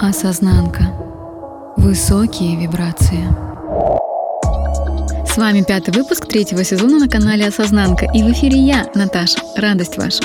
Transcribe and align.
Осознанка. 0.00 0.94
Высокие 1.76 2.56
вибрации. 2.56 3.24
С 5.26 5.36
вами 5.36 5.64
пятый 5.66 5.92
выпуск 5.92 6.28
третьего 6.28 6.62
сезона 6.62 7.00
на 7.00 7.08
канале 7.08 7.48
Осознанка. 7.48 8.06
И 8.14 8.22
в 8.22 8.30
эфире 8.30 8.58
я, 8.58 8.88
Наташа. 8.94 9.40
Радость 9.56 9.98
ваша. 9.98 10.22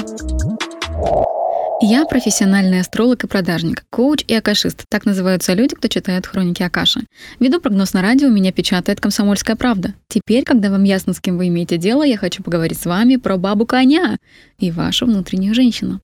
Я 1.82 2.06
профессиональный 2.06 2.82
астролог 2.82 3.24
и 3.24 3.28
продажник, 3.28 3.84
коуч 3.90 4.24
и 4.28 4.36
акашист. 4.36 4.84
Так 4.90 5.06
называются 5.06 5.54
люди, 5.54 5.76
кто 5.76 5.88
читает 5.88 6.28
хроники 6.28 6.62
Акаши. 6.62 7.02
Веду 7.40 7.60
прогноз 7.60 7.94
на 7.94 8.04
радио, 8.04 8.30
меня 8.30 8.52
печатает 8.52 9.02
«Комсомольская 9.02 9.56
правда». 9.56 9.96
Теперь, 10.08 10.44
когда 10.44 10.70
вам 10.70 10.84
ясно, 10.84 11.14
с 11.14 11.20
кем 11.20 11.38
вы 11.38 11.48
имеете 11.48 11.78
дело, 11.78 12.04
я 12.04 12.18
хочу 12.18 12.44
поговорить 12.44 12.80
с 12.80 12.86
вами 12.86 13.16
про 13.16 13.38
бабу 13.38 13.66
коня 13.66 14.18
и 14.60 14.70
вашу 14.70 15.08
внутреннюю 15.08 15.56
женщину. 15.56 16.00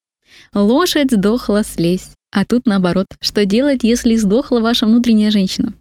Лошадь 0.56 1.12
сдохла 1.12 1.64
слезь. 1.64 2.10
А 2.32 2.46
тут 2.46 2.66
наоборот, 2.66 3.08
что 3.22 3.46
делать, 3.46 3.84
если 3.84 4.16
сдохла 4.16 4.60
ваша 4.60 4.86
внутренняя 4.86 5.32
женщина? 5.32 5.74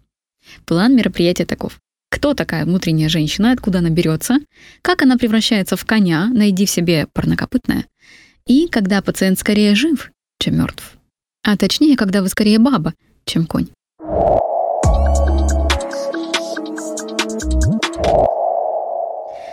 План 0.65 0.95
мероприятия 0.95 1.45
таков. 1.45 1.79
Кто 2.09 2.33
такая 2.33 2.65
внутренняя 2.65 3.07
женщина, 3.07 3.51
откуда 3.51 3.79
она 3.79 3.89
берется, 3.89 4.39
как 4.81 5.03
она 5.03 5.17
превращается 5.17 5.77
в 5.77 5.85
коня, 5.85 6.27
найди 6.27 6.65
в 6.65 6.69
себе 6.71 7.07
парнокопытное, 7.13 7.85
и 8.47 8.67
когда 8.67 9.01
пациент 9.01 9.37
скорее 9.37 9.75
жив, 9.75 10.11
чем 10.39 10.57
мертв. 10.57 10.97
А 11.43 11.55
точнее, 11.55 11.95
когда 11.95 12.21
вы 12.23 12.29
скорее 12.29 12.57
баба, 12.57 12.93
чем 13.25 13.45
конь. 13.45 13.67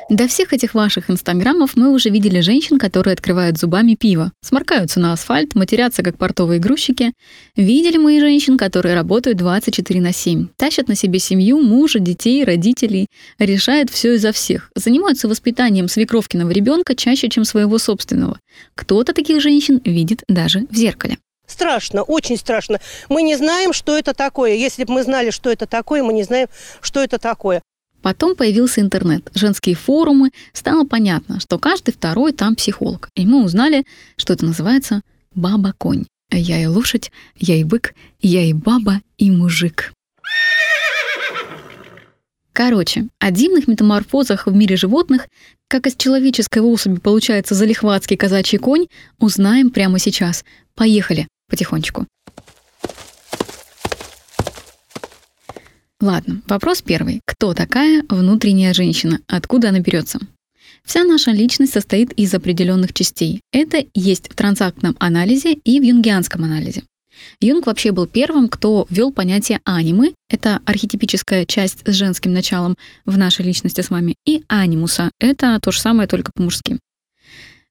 До 0.08 0.28
всех 0.28 0.52
этих 0.52 0.74
ваших 0.74 1.10
инстаграмов 1.10 1.72
мы 1.74 1.92
уже 1.92 2.10
видели 2.10 2.38
женщин, 2.38 2.78
которые 2.78 3.14
открывают 3.14 3.58
зубами 3.58 3.96
пиво, 3.96 4.30
сморкаются 4.40 5.00
на 5.00 5.12
асфальт, 5.12 5.56
матерятся 5.56 6.04
как 6.04 6.16
портовые 6.16 6.60
грузчики. 6.60 7.12
Видели 7.56 7.96
мы 7.96 8.16
и 8.16 8.20
женщин, 8.20 8.56
которые 8.56 8.94
работают 8.94 9.36
24 9.36 10.00
на 10.00 10.12
7, 10.12 10.46
тащат 10.56 10.86
на 10.86 10.94
себе 10.94 11.18
семью, 11.18 11.60
мужа, 11.60 11.98
детей, 11.98 12.44
родителей, 12.44 13.08
решают 13.40 13.90
все 13.90 14.14
изо 14.14 14.30
всех, 14.30 14.70
занимаются 14.76 15.26
воспитанием 15.26 15.88
свекровкиного 15.88 16.52
ребенка 16.52 16.94
чаще, 16.94 17.28
чем 17.28 17.44
своего 17.44 17.76
собственного. 17.78 18.38
Кто-то 18.76 19.12
таких 19.12 19.42
женщин 19.42 19.80
видит 19.84 20.22
даже 20.28 20.68
в 20.70 20.76
зеркале. 20.76 21.18
Страшно, 21.48 22.02
очень 22.02 22.36
страшно. 22.36 22.80
Мы 23.08 23.22
не 23.22 23.34
знаем, 23.34 23.72
что 23.72 23.98
это 23.98 24.14
такое. 24.14 24.54
Если 24.54 24.84
бы 24.84 24.94
мы 24.94 25.02
знали, 25.02 25.30
что 25.30 25.50
это 25.50 25.66
такое, 25.66 26.04
мы 26.04 26.12
не 26.12 26.22
знаем, 26.22 26.46
что 26.80 27.02
это 27.02 27.18
такое. 27.18 27.62
Потом 28.06 28.36
появился 28.36 28.80
интернет, 28.82 29.28
женские 29.34 29.74
форумы, 29.74 30.30
стало 30.52 30.84
понятно, 30.84 31.40
что 31.40 31.58
каждый 31.58 31.90
второй 31.90 32.32
там 32.32 32.54
психолог. 32.54 33.08
И 33.16 33.26
мы 33.26 33.42
узнали, 33.42 33.84
что 34.16 34.32
это 34.32 34.46
называется 34.46 35.02
«баба-конь». 35.34 36.04
Я 36.30 36.62
и 36.62 36.66
лошадь, 36.66 37.10
я 37.36 37.56
и 37.56 37.64
бык, 37.64 37.96
я 38.20 38.44
и 38.44 38.52
баба, 38.52 39.00
и 39.18 39.32
мужик. 39.32 39.92
Короче, 42.52 43.08
о 43.18 43.32
дивных 43.32 43.66
метаморфозах 43.66 44.46
в 44.46 44.54
мире 44.54 44.76
животных, 44.76 45.26
как 45.66 45.88
из 45.88 45.96
человеческой 45.96 46.60
особи 46.60 47.00
получается 47.00 47.56
залихватский 47.56 48.16
казачий 48.16 48.58
конь, 48.58 48.86
узнаем 49.18 49.70
прямо 49.70 49.98
сейчас. 49.98 50.44
Поехали 50.76 51.26
потихонечку. 51.50 52.06
Ладно, 56.06 56.40
вопрос 56.46 56.82
первый. 56.82 57.20
Кто 57.24 57.52
такая 57.52 58.04
внутренняя 58.08 58.72
женщина? 58.72 59.18
Откуда 59.26 59.70
она 59.70 59.80
берется? 59.80 60.20
Вся 60.84 61.02
наша 61.02 61.32
личность 61.32 61.72
состоит 61.72 62.12
из 62.12 62.32
определенных 62.32 62.92
частей. 62.92 63.40
Это 63.52 63.84
есть 63.92 64.30
в 64.30 64.36
трансактном 64.36 64.94
анализе 65.00 65.54
и 65.54 65.80
в 65.80 65.82
юнгианском 65.82 66.44
анализе. 66.44 66.84
Юнг 67.40 67.66
вообще 67.66 67.90
был 67.90 68.06
первым, 68.06 68.48
кто 68.48 68.86
ввел 68.88 69.12
понятие 69.12 69.60
анимы, 69.64 70.14
это 70.30 70.60
архетипическая 70.64 71.44
часть 71.44 71.82
с 71.84 71.92
женским 71.92 72.32
началом 72.32 72.76
в 73.04 73.18
нашей 73.18 73.44
личности 73.44 73.80
с 73.80 73.90
вами, 73.90 74.14
и 74.24 74.44
анимуса, 74.46 75.10
это 75.18 75.58
то 75.60 75.72
же 75.72 75.80
самое, 75.80 76.06
только 76.06 76.30
по-мужски. 76.32 76.78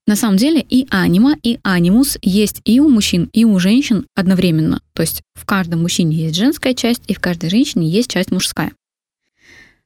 На 0.07 0.15
самом 0.15 0.37
деле 0.37 0.61
и 0.61 0.87
анима, 0.91 1.35
и 1.41 1.59
анимус 1.63 2.17
есть 2.21 2.61
и 2.63 2.79
у 2.79 2.89
мужчин, 2.89 3.29
и 3.33 3.43
у 3.43 3.57
женщин 3.57 4.05
одновременно. 4.15 4.81
То 4.93 5.01
есть 5.01 5.23
в 5.33 5.45
каждом 5.45 5.81
мужчине 5.81 6.15
есть 6.15 6.35
женская 6.35 6.75
часть, 6.75 7.01
и 7.07 7.15
в 7.15 7.19
каждой 7.19 7.49
женщине 7.49 7.89
есть 7.89 8.11
часть 8.11 8.31
мужская. 8.31 8.71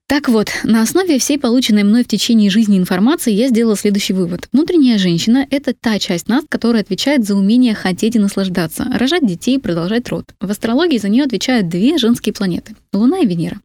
Так 0.10 0.28
вот, 0.28 0.50
на 0.64 0.82
основе 0.82 1.20
всей 1.20 1.38
полученной 1.38 1.84
мной 1.84 2.04
в 2.04 2.08
течение 2.08 2.50
жизни 2.50 2.80
информации 2.80 3.32
я 3.32 3.48
сделала 3.48 3.78
следующий 3.78 4.14
вывод. 4.14 4.50
Внутренняя 4.52 4.98
женщина— 4.98 5.46
это 5.52 5.76
та 5.80 6.00
часть 6.00 6.28
нас, 6.28 6.44
которая 6.50 6.82
отвечает 6.82 7.26
за 7.26 7.36
умение 7.36 7.76
хотеть 7.76 8.16
и 8.16 8.20
наслаждаться, 8.20 8.86
рожать 8.92 9.26
детей 9.26 9.58
и 9.58 9.60
продолжать 9.60 10.10
род. 10.10 10.26
В 10.42 10.50
астрологии 10.50 10.98
за 10.98 11.10
нее 11.10 11.26
отвечают 11.26 11.70
две 11.70 12.00
женские 12.00 12.34
планеты— 12.34 12.76
Луна 12.94 13.20
и 13.20 13.28
Венера. 13.28 13.62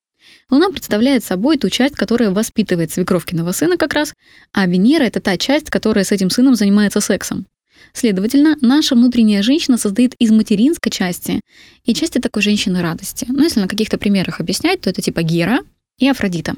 Луна 0.51 0.71
представляет 0.71 1.25
собой 1.25 1.59
ту 1.59 1.71
часть, 1.71 1.95
которая 1.95 2.31
воспитывает 2.31 2.93
свекровкиного 2.93 3.53
сына 3.53 3.77
как 3.77 3.95
раз, 3.95 4.15
а 4.53 4.67
Венера— 4.67 5.03
это 5.05 5.21
та 5.21 5.37
часть, 5.37 5.71
которая 5.71 6.05
с 6.05 6.13
этим 6.13 6.31
сыном 6.31 6.55
занимается 6.55 7.01
сексом. 7.01 7.47
Следовательно, 7.93 8.57
наша 8.61 8.95
внутренняя 8.95 9.43
женщина 9.43 9.79
состоит 9.79 10.15
из 10.19 10.31
материнской 10.31 10.91
части 10.91 11.41
и 11.85 11.95
части 11.95 12.19
такой 12.19 12.43
женщины 12.43 12.83
радости. 12.83 13.27
Но 13.29 13.45
если 13.45 13.61
на 13.61 13.69
каких-то 13.69 13.99
примерах 13.99 14.41
объяснять, 14.41 14.81
то 14.81 14.91
это 14.91 15.01
типа 15.01 15.23
Гера 15.23 15.61
и 15.99 16.09
Афродита. 16.09 16.57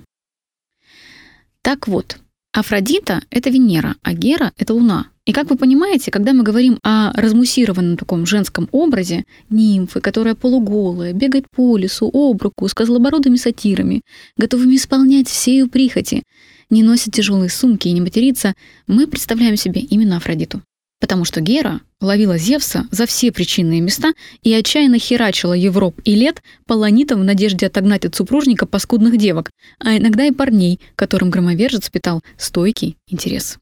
Так 1.63 1.89
вот, 1.89 2.19
Афродита— 2.53 3.23
это 3.31 3.51
Венера, 3.51 3.97
а 4.03 4.15
Гера— 4.15 4.53
это 4.57 4.73
Луна. 4.73 5.09
И 5.26 5.32
как 5.32 5.50
вы 5.50 5.56
понимаете, 5.56 6.12
когда 6.12 6.32
мы 6.32 6.44
говорим 6.44 6.78
о 6.84 7.12
размуссированном 7.20 7.97
таком 7.97 8.26
женском 8.26 8.69
образе, 8.70 9.25
нимфы, 9.50 10.00
которая 10.00 10.37
полуголая, 10.37 11.12
бегает 11.12 11.47
по 11.50 11.76
лесу, 11.76 12.09
об 12.12 12.41
руку, 12.42 12.69
с 12.69 12.75
козлобородыми 12.75 13.34
сатирами, 13.34 14.03
готовыми 14.37 14.76
исполнять 14.76 15.28
все 15.28 15.59
ее 15.59 15.66
прихоти, 15.66 16.22
не 16.70 16.84
носит 16.84 17.12
тяжелые 17.12 17.50
сумки 17.50 17.88
и 17.88 17.92
не 17.92 18.00
матерится, 18.00 18.54
мы 18.87 19.09
представляем 19.09 19.56
себе 19.56 19.81
именно 19.81 20.16
Афродиту. 20.16 20.62
Потому 21.00 21.25
что 21.25 21.41
Гера 21.41 21.81
ловила 22.00 22.38
Зевса 22.38 22.87
за 22.93 23.06
все 23.06 23.32
причинные 23.32 23.81
места 23.81 24.12
и 24.43 24.53
отчаянно 24.53 25.00
херачила 25.00 25.54
Европ 25.54 26.00
и 26.04 26.14
лет 26.14 26.41
полонитом 26.66 27.20
в 27.20 27.25
надежде 27.25 27.66
отогнать 27.66 28.04
от 28.04 28.14
супружника 28.14 28.64
паскудных 28.64 29.19
девок, 29.19 29.50
а 29.81 29.97
иногда 29.97 30.25
и 30.25 30.31
парней, 30.31 30.81
которым 30.94 31.31
громовержец 31.31 31.91
питал 31.91 32.22
стойкий 32.38 32.97
интерес. 33.08 33.58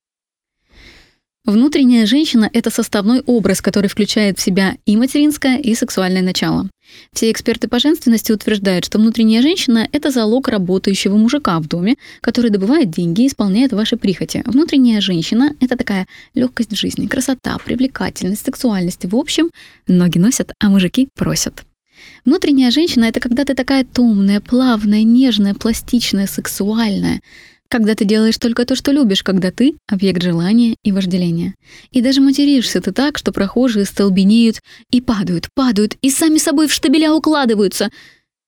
Внутренняя 1.47 2.07
женщина— 2.07 2.49
это 2.55 2.71
составной 2.71 3.21
образ, 3.21 3.61
который 3.61 3.89
включает 3.89 4.39
в 4.39 4.41
себя 4.41 4.79
и 4.87 4.97
материнское, 4.97 5.59
и 5.59 5.75
сексуальное 5.75 6.23
начало. 6.23 6.71
Все 7.13 7.31
эксперты 7.31 7.69
по 7.69 7.79
женственности 7.79 8.33
утверждают, 8.33 8.87
что 8.87 8.99
внутренняя 8.99 9.43
женщина— 9.43 9.87
это 9.93 10.11
залог 10.11 10.49
работающего 10.49 11.19
мужика 11.19 11.61
в 11.61 11.69
доме, 11.69 11.97
который 12.23 12.51
добывает 12.51 12.91
деньги 12.91 13.23
и 13.25 13.27
исполняет 13.27 13.75
ваши 13.75 13.99
прихоти. 13.99 14.43
Внутренняя 14.47 15.03
женщина— 15.03 15.55
это 15.61 15.77
такая 15.77 16.07
легкость 16.35 16.73
в 16.73 16.77
жизни, 16.77 17.09
красота, 17.09 17.59
привлекательность, 17.63 18.47
сексуальность. 18.47 19.05
В 19.05 19.15
общем, 19.15 19.51
ноги 19.87 20.17
носят, 20.17 20.51
а 20.59 20.71
мужики 20.71 21.09
просят. 21.15 21.63
Внутренняя 22.25 22.71
женщина— 22.71 23.05
это 23.07 23.21
когда 23.21 23.45
ты 23.45 23.55
такая 23.55 23.85
томная, 23.85 24.41
плавная, 24.41 25.03
нежная, 25.03 25.53
пластичная, 25.53 26.27
сексуальная— 26.27 27.21
когда 27.75 27.97
ты 27.97 28.05
делаешь 28.05 28.39
только 28.39 28.65
то, 28.65 28.77
что 28.77 28.93
любишь, 28.93 29.25
когда 29.25 29.51
ты— 29.51 29.75
объект 29.89 30.23
желания 30.23 30.77
и 30.85 30.93
вожделения. 30.93 31.57
И 31.91 32.03
даже 32.03 32.21
материшься 32.21 32.81
ты 32.81 32.93
так, 32.93 33.19
что 33.19 33.33
прохожие 33.33 33.85
столбенеют 33.85 34.61
и 34.93 35.01
падают, 35.01 35.49
падают, 35.55 35.97
и 36.01 36.09
сами 36.09 36.39
собой 36.39 36.69
в 36.69 36.73
штабеля 36.73 37.11
укладываются. 37.11 37.91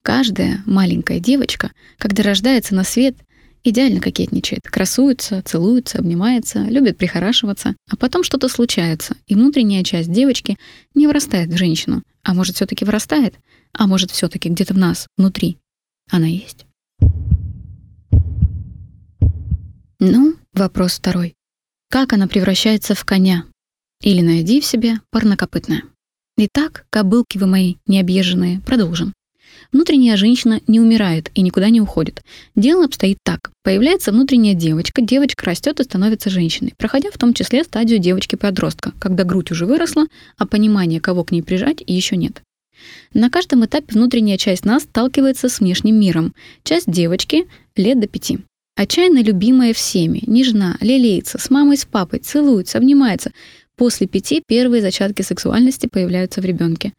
Каждая 0.05 0.63
маленькая 0.65 1.19
девочка, 1.19 1.73
когда 1.99 2.23
рождается 2.23 2.77
на 2.77 2.85
свет, 2.85 3.17
идеально 3.65 4.01
кокетничает, 4.01 4.63
красуется, 4.63 5.43
целуется, 5.45 5.99
обнимается, 5.99 6.61
любит 6.61 6.97
прихорашиваться, 6.97 7.75
а 7.91 7.97
потом 7.97 8.23
что-то 8.23 8.49
случается, 8.49 9.17
и 9.27 9.35
внутренняя 9.35 9.83
часть 9.83 10.13
девочки 10.13 10.57
не 10.95 11.09
вырастает 11.09 11.49
в 11.49 11.57
женщину, 11.57 12.05
а 12.23 12.33
может 12.33 12.55
все 12.55 12.67
таки 12.67 12.85
вырастает, 12.85 13.35
а 13.73 13.89
может 13.89 14.13
все 14.13 14.29
таки 14.29 14.49
где-то 14.49 14.73
в 14.73 14.79
нас, 14.79 15.09
внутри. 15.17 15.59
Она 16.13 16.29
есть. 16.29 16.66
Ну, 19.99 20.37
вопрос 20.53 20.99
второй. 20.99 21.35
Как 21.89 22.13
она 22.13 22.27
превращается 22.27 22.95
в 22.95 23.05
коня? 23.07 23.47
Или 24.03 24.21
найди 24.21 24.61
в 24.61 24.67
себе 24.67 25.01
парнокопытное. 25.11 25.85
Итак, 26.37 26.85
кобылки 26.91 27.39
вы 27.39 27.47
мои 27.47 27.77
необъезженные, 27.87 28.61
продолжим. 28.61 29.15
Внутренняя 29.73 30.19
женщина 30.19 30.61
не 30.67 30.81
умирает 30.81 31.31
и 31.35 31.41
никуда 31.41 31.71
не 31.71 31.81
уходит. 31.81 32.23
Дело 32.55 32.85
обстоит 32.85 33.17
так. 33.25 33.51
Появляется 33.63 34.13
внутренняя 34.13 34.55
девочка, 34.55 35.01
девочка 35.01 35.47
растет 35.47 35.81
и 35.81 35.85
становится 35.85 36.29
женщиной, 36.29 36.75
проходя 36.77 37.11
в 37.11 37.17
том 37.17 37.33
числе 37.33 37.65
стадию 37.65 37.99
девочки-подростка, 37.99 38.93
когда 38.99 39.25
грудь 39.25 39.51
уже 39.51 39.65
выросла, 39.65 40.09
а 40.37 40.47
понимания, 40.47 41.01
кого 41.01 41.25
к 41.25 41.33
ней 41.33 41.41
прижать, 41.41 41.83
еще 41.87 42.19
нет. 42.19 42.43
На 43.15 43.31
каждом 43.31 43.65
этапе 43.65 43.95
внутренняя 43.95 44.37
часть 44.37 44.67
нас 44.67 44.83
сталкивается 44.83 45.49
с 45.49 45.61
внешним 45.61 45.99
миром. 45.99 46.35
Часть 46.65 46.91
девочки 46.91 47.49
лет 47.77 47.99
до 47.99 48.09
пяти. 48.09 48.41
Отчаянно 48.77 49.23
любимая 49.23 49.73
всеми, 49.73 50.23
нежна, 50.27 50.77
лелеется, 50.81 51.39
с 51.39 51.51
мамой, 51.51 51.77
с 51.79 51.85
папой, 51.85 52.21
целуется, 52.21 52.79
обнимается, 52.79 53.33
После 53.77 54.07
пяти 54.07 54.43
первые 54.47 54.81
зачатки 54.81 55.21
сексуальности 55.21 55.87
появляются 55.87 56.41
в 56.41 56.47
ребенке, 56.47 56.95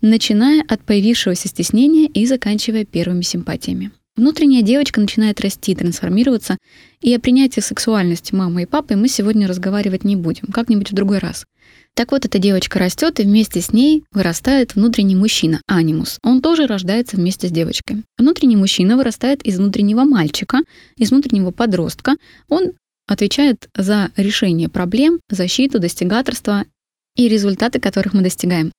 начиная 0.00 0.64
от 0.66 0.82
появившегося 0.82 1.46
стеснения 1.46 2.08
и 2.08 2.26
заканчивая 2.26 2.84
первыми 2.84 3.22
симпатиями. 3.22 3.92
Внутренняя 4.16 4.62
девочка 4.62 4.98
начинает 4.98 5.42
расти, 5.42 5.74
трансформироваться, 5.74 6.56
и 7.02 7.14
о 7.14 7.20
принятии 7.20 7.60
сексуальности 7.60 8.34
мамы 8.34 8.62
и 8.62 8.66
папы 8.66 8.96
мы 8.96 9.08
сегодня 9.08 9.46
разговаривать 9.46 10.04
не 10.04 10.16
будем, 10.16 10.46
как-нибудь 10.46 10.90
в 10.90 10.94
другой 10.94 11.18
раз. 11.18 11.44
Так 11.92 12.12
вот, 12.12 12.24
эта 12.24 12.38
девочка 12.38 12.78
растет, 12.78 13.20
и 13.20 13.24
вместе 13.24 13.60
с 13.60 13.72
ней 13.72 14.04
вырастает 14.12 14.74
внутренний 14.74 15.16
мужчина, 15.16 15.60
анимус. 15.66 16.18
Он 16.22 16.40
тоже 16.40 16.66
рождается 16.66 17.16
вместе 17.16 17.48
с 17.48 17.50
девочкой. 17.50 18.04
Внутренний 18.16 18.56
мужчина 18.56 18.96
вырастает 18.96 19.42
из 19.42 19.58
внутреннего 19.58 20.04
мальчика, 20.04 20.60
из 20.96 21.10
внутреннего 21.10 21.50
подростка. 21.50 22.16
Он 22.48 22.72
отвечает 23.06 23.68
за 23.76 24.10
решение 24.16 24.70
проблем, 24.70 25.20
защиту, 25.28 25.78
достигаторство 25.78 26.64
и 27.16 27.28
результаты, 27.28 27.80
которых 27.80 28.14
мы 28.14 28.22
достигаем. 28.22 28.72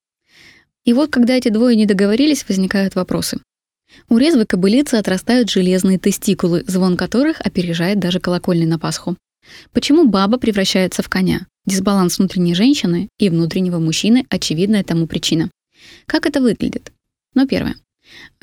И 0.83 0.93
вот, 0.93 1.11
когда 1.11 1.35
эти 1.35 1.49
двое 1.49 1.75
не 1.75 1.85
договорились, 1.85 2.45
возникают 2.47 2.95
вопросы. 2.95 3.39
У 4.09 4.17
резвой 4.17 4.45
кобылицы 4.45 4.95
отрастают 4.95 5.49
железные 5.49 5.99
тестикулы, 5.99 6.63
звон 6.67 6.97
которых 6.97 7.41
опережает 7.41 7.99
даже 7.99 8.19
колокольный 8.19 8.65
на 8.65 8.79
Пасху. 8.79 9.17
Почему 9.71 10.07
баба 10.07 10.37
превращается 10.37 11.01
в 11.03 11.09
коня? 11.09 11.47
Дисбаланс 11.65 12.17
внутренней 12.17 12.55
женщины 12.55 13.09
и 13.17 13.29
внутреннего 13.29 13.79
мужчины– 13.79 14.25
очевидная 14.29 14.83
тому 14.83 15.07
причина. 15.07 15.49
Как 16.05 16.25
это 16.25 16.41
выглядит? 16.41 16.91
Ну, 17.33 17.47
первое. 17.47 17.75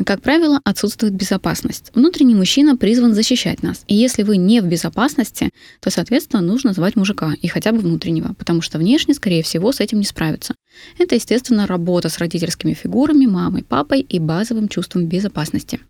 Как 0.05 0.23
правило, 0.23 0.61
отсутствует 0.65 1.15
безопасность. 1.15 1.93
Внутренний 1.95 2.35
мужчина 2.35 2.77
призван 2.77 3.15
защищать 3.15 3.63
нас. 3.63 3.85
И 3.87 3.95
если 3.95 4.23
вы 4.23 4.37
не 4.37 4.61
в 4.61 4.67
безопасности, 4.67 5.51
то, 5.81 5.91
соответственно, 5.91 6.43
нужно 6.43 6.73
звать 6.73 6.97
мужика, 6.97 7.35
и 7.41 7.47
хотя 7.47 7.73
бы 7.73 7.79
внутреннего, 7.79 8.35
потому 8.35 8.61
что 8.61 8.79
внешне, 8.79 9.15
скорее 9.15 9.43
всего, 9.43 9.71
с 9.73 9.81
этим 9.81 9.99
не 9.99 10.05
справиться. 10.05 10.55
Это, 10.99 11.15
естественно, 11.15 11.67
работа 11.67 12.09
с 12.09 12.19
родительскими 12.19 12.75
фигурами, 12.75 13.27
мамой, 13.27 13.63
папой 13.63 14.01
и 14.01 14.19
базовым 14.19 14.69
чувством 14.69 15.07
безопасности. 15.07 15.81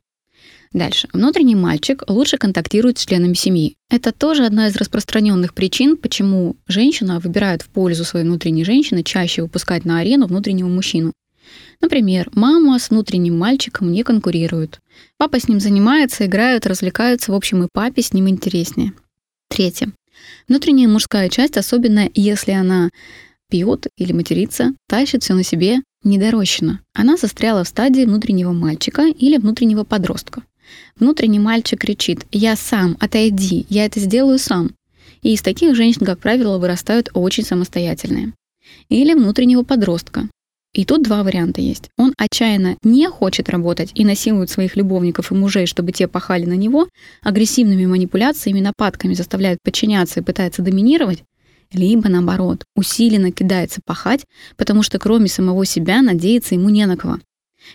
Дальше. 0.74 1.08
Внутренний 1.12 1.54
мальчик 1.54 2.02
лучше 2.08 2.36
контактирует 2.36 2.98
с 2.98 3.06
членами 3.06 3.34
семьи. 3.34 3.76
Это 3.90 4.10
тоже 4.10 4.44
одна 4.44 4.66
из 4.66 4.74
распространенных 4.74 5.54
причин, 5.54 5.96
почему 5.96 6.56
женщина 6.66 7.20
выбирает 7.20 7.62
в 7.62 7.68
пользу 7.68 8.04
своей 8.04 8.26
внутренней 8.26 8.64
женщины 8.64 9.04
чаще 9.04 9.42
выпускать 9.42 9.84
на 9.84 10.00
арену 10.00 10.26
внутреннего 10.26 10.68
мужчину. 10.68 11.12
Например, 11.80 12.30
мама 12.34 12.78
с 12.78 12.90
внутренним 12.90 13.38
мальчиком 13.38 13.92
не 13.92 14.02
конкурирует. 14.02 14.80
Папа 15.16 15.38
с 15.38 15.48
ним 15.48 15.60
занимается, 15.60 16.26
играют, 16.26 16.66
развлекаются, 16.66 17.32
в 17.32 17.34
общем, 17.34 17.64
и 17.64 17.68
папе 17.72 18.02
с 18.02 18.12
ним 18.12 18.28
интереснее. 18.28 18.92
Третье. 19.48 19.92
Внутренняя 20.48 20.88
мужская 20.88 21.28
часть, 21.28 21.56
особенно 21.56 22.08
если 22.14 22.52
она 22.52 22.90
пьет 23.50 23.86
или 23.96 24.12
матерится, 24.12 24.72
тащит 24.88 25.22
все 25.22 25.34
на 25.34 25.42
себе 25.42 25.78
недорощенно. 26.02 26.80
Она 26.94 27.16
застряла 27.16 27.64
в 27.64 27.68
стадии 27.68 28.04
внутреннего 28.04 28.52
мальчика 28.52 29.06
или 29.06 29.36
внутреннего 29.38 29.84
подростка. 29.84 30.42
Внутренний 30.98 31.38
мальчик 31.38 31.80
кричит 31.80 32.26
«Я 32.32 32.56
сам, 32.56 32.96
отойди, 33.00 33.66
я 33.68 33.84
это 33.84 34.00
сделаю 34.00 34.38
сам». 34.38 34.72
И 35.22 35.34
из 35.34 35.42
таких 35.42 35.74
женщин, 35.74 36.04
как 36.04 36.18
правило, 36.18 36.58
вырастают 36.58 37.10
очень 37.14 37.44
самостоятельные. 37.44 38.32
Или 38.88 39.14
внутреннего 39.14 39.62
подростка. 39.62 40.28
И 40.74 40.84
тут 40.84 41.02
два 41.04 41.22
варианта 41.22 41.60
есть. 41.60 41.88
Он 41.96 42.12
отчаянно 42.18 42.76
не 42.82 43.08
хочет 43.08 43.48
работать 43.48 43.92
и 43.94 44.04
насилует 44.04 44.50
своих 44.50 44.74
любовников 44.74 45.30
и 45.30 45.34
мужей, 45.34 45.66
чтобы 45.66 45.92
те 45.92 46.08
пахали 46.08 46.44
на 46.44 46.54
него, 46.54 46.88
агрессивными 47.22 47.86
манипуляциями, 47.86 48.60
нападками 48.60 49.14
заставляет 49.14 49.58
подчиняться 49.62 50.20
и 50.20 50.22
пытается 50.22 50.62
доминировать, 50.62 51.22
либо 51.72 52.08
наоборот, 52.08 52.64
усиленно 52.74 53.30
кидается 53.30 53.80
пахать, 53.84 54.24
потому 54.56 54.82
что 54.82 54.98
кроме 54.98 55.28
самого 55.28 55.64
себя 55.64 56.02
надеяться 56.02 56.56
ему 56.56 56.68
не 56.70 56.86
на 56.86 56.96
кого. 56.96 57.18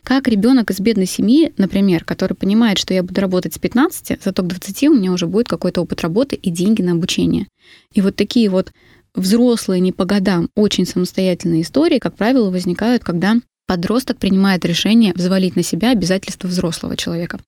Как 0.03 0.27
ребенок 0.27 0.69
из 0.69 0.79
бедной 0.79 1.07
семьи, 1.07 1.51
например, 1.57 2.03
который 2.03 2.35
понимает, 2.35 2.77
что 2.77 2.93
я 2.93 3.01
буду 3.01 3.21
работать 3.21 3.55
с 3.55 3.57
15, 3.57 4.21
зато 4.23 4.43
к 4.43 4.47
20 4.47 4.83
у 4.83 4.93
меня 4.93 5.11
уже 5.11 5.25
будет 5.25 5.47
какой-то 5.47 5.81
опыт 5.81 6.01
работы 6.01 6.35
и 6.35 6.49
деньги 6.51 6.81
на 6.81 6.91
обучение. 6.91 7.47
И 7.93 8.01
вот 8.01 8.15
такие 8.15 8.49
вот 8.49 8.71
взрослые 9.15 9.79
не 9.79 9.91
по 9.91 10.06
годам, 10.06 10.50
очень 10.56 10.85
самостоятельные 10.85 11.61
истории, 11.61 12.00
как 12.00 12.15
правило, 12.15 12.50
возникают, 12.50 13.03
когда 13.03 13.35
подросток 13.67 14.17
принимает 14.17 14.65
решение 14.65 15.13
взвалить 15.13 15.56
на 15.56 15.63
себя 15.63 15.91
обязательства 15.91 16.47
взрослого 16.47 16.97
человека. 16.97 17.39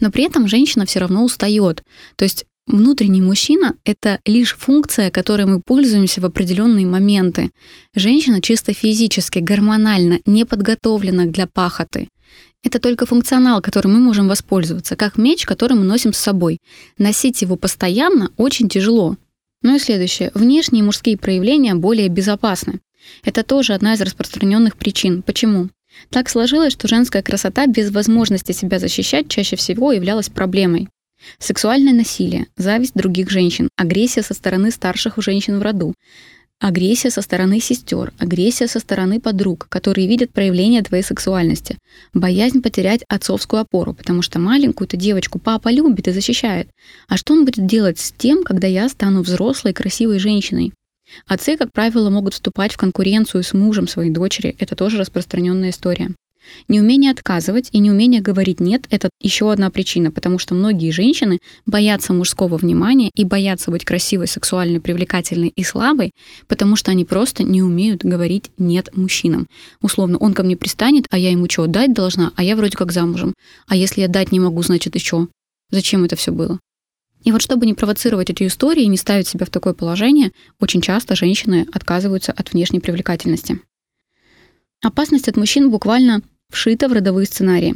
Но 0.00 0.10
при 0.10 0.24
этом 0.24 0.48
женщина 0.48 0.86
все 0.86 1.00
равно 1.00 1.24
устает. 1.24 1.82
То 2.16 2.24
есть 2.24 2.46
внутренний 2.66 3.20
мужчина— 3.20 3.74
это 3.84 4.20
лишь 4.24 4.56
функция, 4.56 5.10
которой 5.10 5.46
мы 5.46 5.60
пользуемся 5.60 6.20
в 6.20 6.24
определенные 6.24 6.86
моменты. 6.86 7.50
Женщина 7.94 8.40
чисто 8.40 8.72
физически, 8.72 9.40
гормонально 9.40 10.20
не 10.24 10.46
подготовлена 10.46 11.26
для 11.26 11.46
пахоты. 11.46 12.08
Это 12.62 12.78
только 12.78 13.06
функционал, 13.06 13.62
которым 13.62 13.94
мы 13.94 14.00
можем 14.00 14.28
воспользоваться, 14.28 14.96
как 14.96 15.16
меч, 15.16 15.46
который 15.46 15.76
мы 15.76 15.84
носим 15.84 16.12
с 16.12 16.18
собой. 16.18 16.58
Носить 16.98 17.40
его 17.42 17.56
постоянно 17.56 18.30
очень 18.36 18.68
тяжело. 18.68 19.16
Ну 19.62 19.76
и 19.76 19.78
следующее. 19.78 20.30
Внешние 20.34 20.82
мужские 20.82 21.18
проявления 21.18 21.74
более 21.74 22.08
безопасны. 22.08 22.80
Это 23.24 23.42
тоже 23.42 23.74
одна 23.74 23.94
из 23.94 24.00
распространенных 24.00 24.76
причин. 24.76 25.22
Почему? 25.22 25.68
Так 26.08 26.28
сложилось, 26.28 26.72
что 26.72 26.88
женская 26.88 27.22
красота 27.22 27.66
без 27.66 27.90
возможности 27.90 28.52
себя 28.52 28.78
защищать 28.78 29.28
чаще 29.28 29.56
всего 29.56 29.92
являлась 29.92 30.28
проблемой. 30.28 30.88
Сексуальное 31.38 31.92
насилие, 31.92 32.46
зависть 32.56 32.94
других 32.94 33.28
женщин, 33.30 33.68
агрессия 33.76 34.22
со 34.22 34.32
стороны 34.32 34.70
старших 34.70 35.14
женщин 35.18 35.58
в 35.58 35.62
роду, 35.62 35.94
Агрессия 36.60 37.08
со 37.08 37.22
стороны 37.22 37.58
сестер, 37.58 38.12
агрессия 38.18 38.68
со 38.68 38.80
стороны 38.80 39.18
подруг, 39.18 39.66
которые 39.70 40.06
видят 40.06 40.30
проявление 40.30 40.82
твоей 40.82 41.02
сексуальности. 41.02 41.78
Боязнь 42.12 42.60
потерять 42.60 43.02
отцовскую 43.08 43.60
опору, 43.60 43.94
потому 43.94 44.20
что 44.20 44.38
маленькую-то 44.38 44.98
девочку 44.98 45.38
папа 45.38 45.72
любит 45.72 46.06
и 46.08 46.12
защищает. 46.12 46.68
А 47.08 47.16
что 47.16 47.32
он 47.32 47.46
будет 47.46 47.64
делать 47.64 47.98
с 47.98 48.12
тем, 48.12 48.42
когда 48.42 48.66
я 48.66 48.90
стану 48.90 49.22
взрослой, 49.22 49.72
красивой 49.72 50.18
женщиной? 50.18 50.74
Отцы, 51.26 51.56
как 51.56 51.72
правило, 51.72 52.10
могут 52.10 52.34
вступать 52.34 52.72
в 52.72 52.76
конкуренцию 52.76 53.42
с 53.42 53.54
мужем 53.54 53.88
своей 53.88 54.10
дочери. 54.10 54.54
Это 54.58 54.76
тоже 54.76 54.98
распространенная 54.98 55.70
история. 55.70 56.10
Неумение 56.68 57.10
отказывать 57.10 57.68
и 57.72 57.78
неумение 57.78 58.20
говорить 58.20 58.60
«нет»— 58.60 58.86
это 58.90 59.10
еще 59.20 59.50
одна 59.52 59.70
причина, 59.70 60.10
потому 60.10 60.38
что 60.38 60.54
многие 60.54 60.90
женщины 60.90 61.38
боятся 61.66 62.12
мужского 62.12 62.56
внимания 62.56 63.10
и 63.14 63.24
боятся 63.24 63.70
быть 63.70 63.84
красивой, 63.84 64.26
сексуальной, 64.26 64.80
привлекательной 64.80 65.48
и 65.48 65.64
слабой, 65.64 66.12
потому 66.48 66.76
что 66.76 66.90
они 66.90 67.04
просто 67.04 67.42
не 67.42 67.62
умеют 67.62 68.04
говорить 68.04 68.50
«нет» 68.58 68.96
мужчинам. 68.96 69.46
Условно, 69.80 70.18
он 70.18 70.34
ко 70.34 70.42
мне 70.42 70.56
пристанет, 70.56 71.06
а 71.10 71.18
я 71.18 71.30
ему 71.30 71.48
что, 71.48 71.66
дать 71.66 71.92
должна, 71.92 72.32
а 72.36 72.42
я 72.42 72.56
вроде 72.56 72.76
как 72.76 72.92
замужем. 72.92 73.34
А 73.66 73.76
если 73.76 74.00
я 74.00 74.08
дать 74.08 74.32
не 74.32 74.40
могу, 74.40 74.62
значит, 74.62 74.94
еще. 74.94 75.28
Зачем 75.70 76.04
это 76.04 76.16
все 76.16 76.32
было? 76.32 76.58
И 77.22 77.32
вот 77.32 77.42
чтобы 77.42 77.66
не 77.66 77.74
провоцировать 77.74 78.30
эти 78.30 78.46
истории 78.46 78.84
и 78.84 78.88
не 78.88 78.96
ставить 78.96 79.28
себя 79.28 79.44
в 79.44 79.50
такое 79.50 79.74
положение, 79.74 80.32
очень 80.58 80.80
часто 80.80 81.14
женщины 81.14 81.66
отказываются 81.72 82.32
от 82.32 82.52
внешней 82.52 82.80
привлекательности. 82.80 83.60
Опасность 84.82 85.28
от 85.28 85.36
мужчин 85.36 85.70
буквально 85.70 86.22
вшита 86.50 86.88
в 86.88 86.92
родовые 86.92 87.26
сценарии. 87.26 87.74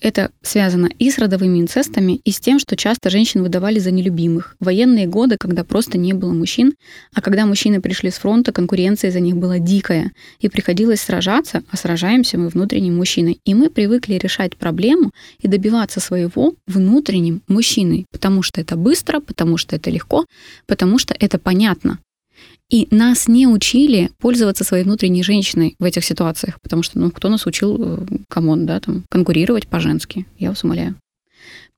Это 0.00 0.32
связано 0.42 0.90
и 0.98 1.10
с 1.10 1.18
родовыми 1.18 1.60
инцестами, 1.60 2.20
и 2.24 2.32
с 2.32 2.40
тем, 2.40 2.58
что 2.58 2.76
часто 2.76 3.08
женщин 3.08 3.42
выдавали 3.42 3.78
за 3.78 3.92
нелюбимых. 3.92 4.56
Военные 4.58 5.06
годы, 5.06 5.36
когда 5.38 5.62
просто 5.62 5.96
не 5.96 6.12
было 6.12 6.32
мужчин, 6.32 6.74
а 7.14 7.22
когда 7.22 7.46
мужчины 7.46 7.80
пришли 7.80 8.10
с 8.10 8.14
фронта, 8.14 8.50
конкуренция 8.50 9.12
за 9.12 9.20
них 9.20 9.36
была 9.36 9.60
дикая, 9.60 10.10
и 10.40 10.48
приходилось 10.48 11.00
сражаться, 11.00 11.62
а 11.70 11.76
сражаемся 11.76 12.36
мы 12.36 12.48
внутренним 12.48 12.96
мужчиной. 12.96 13.38
И 13.44 13.54
мы 13.54 13.70
привыкли 13.70 14.14
решать 14.14 14.56
проблему 14.56 15.12
и 15.38 15.46
добиваться 15.46 16.00
своего 16.00 16.54
внутренним 16.66 17.42
мужчиной, 17.46 18.06
потому 18.10 18.42
что 18.42 18.60
это 18.60 18.74
быстро, 18.74 19.20
потому 19.20 19.56
что 19.56 19.76
это 19.76 19.88
легко, 19.90 20.26
потому 20.66 20.98
что 20.98 21.14
это 21.18 21.38
понятно. 21.38 22.00
И 22.70 22.88
нас 22.90 23.28
не 23.28 23.46
учили 23.46 24.10
пользоваться 24.18 24.64
своей 24.64 24.84
внутренней 24.84 25.22
женщиной 25.22 25.76
в 25.78 25.84
этих 25.84 26.04
ситуациях, 26.04 26.60
потому 26.60 26.82
что, 26.82 26.98
ну, 26.98 27.10
кто 27.10 27.28
нас 27.28 27.46
учил, 27.46 27.76
э, 27.78 28.06
come 28.28 28.50
on, 28.50 28.66
да, 28.66 28.80
там, 28.80 29.04
конкурировать 29.10 29.68
по-женски, 29.68 30.26
я 30.38 30.48
вас 30.48 30.64
умоляю. 30.64 30.96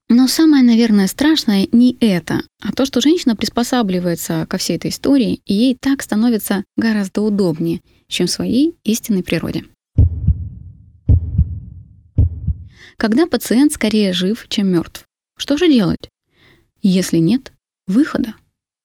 Но 0.08 0.28
самое, 0.28 0.62
наверное, 0.62 1.08
страшное 1.08 1.66
не 1.72 1.96
это, 2.00 2.42
а 2.62 2.72
то, 2.72 2.86
что 2.86 3.00
женщина 3.00 3.34
приспосабливается 3.34 4.46
ко 4.48 4.56
всей 4.56 4.76
этой 4.76 4.90
истории, 4.90 5.40
и 5.44 5.54
ей 5.54 5.76
так 5.78 6.00
становится 6.00 6.62
гораздо 6.76 7.22
удобнее, 7.22 7.80
чем 8.06 8.28
в 8.28 8.30
своей 8.30 8.76
истинной 8.84 9.24
природе. 9.24 9.64
Когда 12.96 13.26
пациент 13.26 13.72
скорее 13.72 14.12
жив, 14.12 14.46
чем 14.48 14.68
мертв, 14.68 15.04
что 15.36 15.56
же 15.56 15.68
делать? 15.68 16.08
Если 16.82 17.18
нет 17.18 17.52
выхода, 17.88 18.34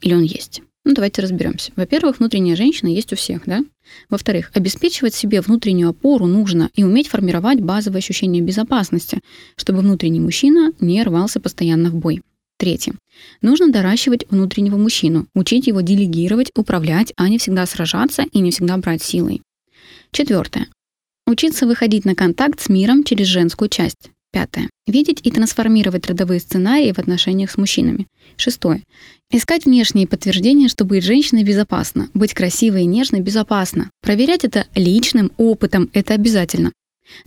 или 0.01 0.15
он 0.15 0.23
есть? 0.23 0.63
Ну, 0.83 0.93
давайте 0.93 1.21
разберемся. 1.21 1.71
Во-первых, 1.75 2.17
внутренняя 2.17 2.55
женщина 2.55 2.88
есть 2.88 3.13
у 3.13 3.15
всех, 3.15 3.43
да? 3.45 3.63
Во-вторых, 4.09 4.50
обеспечивать 4.55 5.13
себе 5.13 5.41
внутреннюю 5.41 5.89
опору 5.89 6.25
нужно 6.25 6.71
и 6.73 6.83
уметь 6.83 7.07
формировать 7.07 7.61
базовое 7.61 8.00
ощущение 8.00 8.41
безопасности, 8.41 9.19
чтобы 9.55 9.81
внутренний 9.81 10.19
мужчина 10.19 10.73
не 10.79 11.03
рвался 11.03 11.39
постоянно 11.39 11.91
в 11.91 11.95
бой. 11.95 12.23
Третье. 12.57 12.95
Нужно 13.41 13.71
доращивать 13.71 14.25
внутреннего 14.29 14.77
мужчину, 14.77 15.27
учить 15.35 15.67
его 15.67 15.81
делегировать, 15.81 16.51
управлять, 16.55 17.13
а 17.15 17.29
не 17.29 17.38
всегда 17.38 17.65
сражаться 17.65 18.23
и 18.31 18.39
не 18.39 18.51
всегда 18.51 18.77
брать 18.77 19.03
силой. 19.03 19.41
Четвертое. 20.11 20.67
Учиться 21.27 21.67
выходить 21.67 22.05
на 22.05 22.15
контакт 22.15 22.59
с 22.59 22.69
миром 22.69 23.03
через 23.03 23.27
женскую 23.27 23.69
часть. 23.69 24.11
Пятое. 24.31 24.69
Видеть 24.88 25.19
и 25.23 25.31
трансформировать 25.31 26.07
родовые 26.07 26.39
сценарии 26.39 26.93
в 26.93 27.00
отношениях 27.00 27.51
с 27.51 27.57
мужчинами. 27.57 28.07
Шестое. 28.38 28.83
Искать 29.29 29.65
внешние 29.65 30.07
подтверждения, 30.07 30.69
что 30.69 30.85
быть 30.85 31.03
женщиной 31.03 31.43
безопасно. 31.43 32.09
Быть 32.13 32.33
красивой 32.33 32.83
и 32.83 32.88
нежной 32.88 33.19
безопасно. 33.19 33.89
Проверять 34.01 34.45
это 34.45 34.67
личным 34.73 35.31
опытом– 35.35 35.89
это 35.93 36.13
обязательно. 36.13 36.71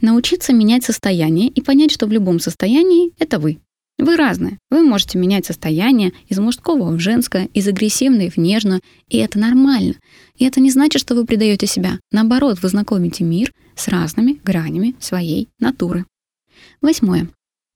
Научиться 0.00 0.54
менять 0.54 0.84
состояние 0.84 1.49
и 1.49 1.61
понять, 1.61 1.92
что 1.92 2.06
в 2.06 2.12
любом 2.12 2.40
состоянии– 2.40 3.12
это 3.18 3.38
вы. 3.38 3.58
Вы 3.99 4.16
разные. 4.16 4.58
Вы 4.70 4.82
можете 4.82 5.18
менять 5.18 5.46
состояние 5.46 6.12
из 6.28 6.38
мужского 6.38 6.90
в 6.90 6.99
женское, 6.99 7.49
из 7.52 7.68
агрессивной 7.68 8.30
в 8.30 8.38
нежное, 8.38 8.80
и 9.08 9.18
это 9.18 9.38
нормально. 9.38 9.94
И 10.37 10.44
это 10.44 10.61
не 10.61 10.70
значит, 10.70 11.00
что 11.00 11.14
вы 11.14 11.26
предаете 11.26 11.66
себя. 11.66 12.00
Наоборот, 12.11 12.61
вы 12.62 12.68
знакомите 12.70 13.25
мир 13.25 13.52
с 13.76 13.88
разными 13.88 14.40
гранями 14.42 14.94
своей 14.99 15.49
натуры. 15.61 16.06
Восьмое. 16.80 17.28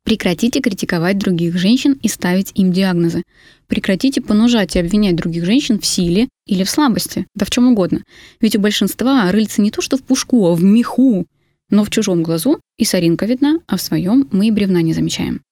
Прекратите 0.05 0.61
критиковать 0.61 1.19
других 1.19 1.59
женщин 1.59 1.99
и 2.03 2.09
ставить 2.09 2.53
им 2.55 2.73
диагнозы. 2.73 3.25
Прекратите 3.67 4.23
понужать 4.23 4.75
и 4.75 4.79
обвинять 4.79 5.17
других 5.17 5.45
женщин 5.45 5.79
в 5.79 5.85
силе 5.85 6.29
или 6.47 6.65
в 6.65 6.71
слабости, 6.71 7.27
да 7.35 7.45
в 7.45 7.51
чем 7.51 7.69
угодно. 7.69 8.03
Ведь 8.41 8.57
у 8.57 8.61
большинства 8.61 9.31
рыльца 9.31 9.61
не 9.61 9.71
то 9.71 9.83
что 9.83 9.99
в 9.99 10.03
пушку, 10.03 10.47
а 10.47 10.55
в 10.55 10.63
меху. 10.63 11.27
Но 11.69 11.85
в 11.85 11.91
чужом 11.91 12.23
глазу 12.23 12.59
и 12.79 12.87
соринка 12.87 13.27
видна, 13.27 13.61
а 13.67 13.77
в 13.77 13.83
своем 13.83 14.27
мы 14.33 14.49
и 14.49 14.51
бревна 14.51 14.81
не 14.81 14.95
замечаем. 14.95 15.43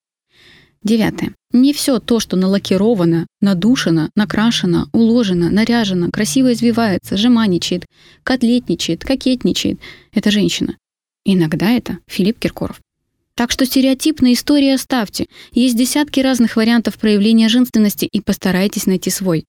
Девятое. 0.82 1.34
Не 1.52 1.72
все 1.72 1.98
то, 1.98 2.20
что 2.20 2.36
налакировано, 2.36 3.26
надушено, 3.40 4.08
накрашено, 4.14 4.88
уложено, 4.92 5.50
наряжено, 5.50 6.10
красиво 6.10 6.52
извивается, 6.52 7.16
жеманничает, 7.16 7.84
котлетничает, 8.22 9.04
кокетничает— 9.04 9.80
это 10.12 10.30
женщина. 10.30 10.76
Иногда 11.24 11.72
это 11.72 11.98
Филипп 12.06 12.38
Киркоров. 12.38 12.80
Так 13.36 13.50
что 13.50 13.66
стереотипные 13.66 14.32
истории 14.32 14.70
оставьте. 14.70 15.26
Есть 15.52 15.76
десятки 15.76 16.20
разных 16.20 16.56
вариантов 16.56 16.98
проявления 16.98 17.48
женственности 17.48 18.06
и 18.06 18.22
постарайтесь 18.22 18.86
найти 18.86 19.10
свой. 19.10 19.44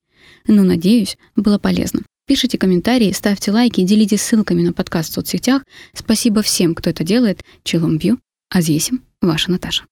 Ну, 0.45 0.63
надеюсь, 0.63 1.17
было 1.37 1.57
полезно. 1.57 2.01
Пишите 2.27 2.57
комментарии, 2.57 3.13
ставьте 3.13 3.51
лайки, 3.51 3.81
делитесь 3.81 4.21
ссылками 4.21 4.61
на 4.61 4.73
подкаст 4.73 5.11
в 5.11 5.13
соцсетях. 5.13 5.63
Спасибо 5.93 6.41
всем, 6.41 6.75
кто 6.75 6.89
это 6.89 7.05
делает. 7.05 7.39
Челом 7.63 7.97
бью. 7.97 8.19
А 8.49 8.61
здесь 8.61 8.91
ваша 9.21 9.51
Наташа. 9.51 9.85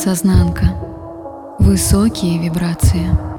Осознанка. 0.00 0.64
Высокие 1.58 2.38
вибрации. 2.38 3.29